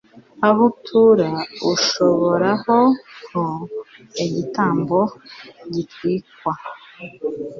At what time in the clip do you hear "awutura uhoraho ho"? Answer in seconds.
0.47-3.45